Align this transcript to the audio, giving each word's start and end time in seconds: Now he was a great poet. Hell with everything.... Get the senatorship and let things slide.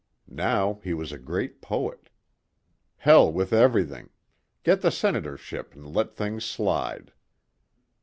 Now 0.27 0.79
he 0.83 0.95
was 0.95 1.11
a 1.11 1.19
great 1.19 1.61
poet. 1.61 2.09
Hell 2.97 3.31
with 3.31 3.53
everything.... 3.53 4.09
Get 4.63 4.81
the 4.81 4.89
senatorship 4.89 5.75
and 5.75 5.93
let 5.93 6.15
things 6.15 6.43
slide. 6.43 7.13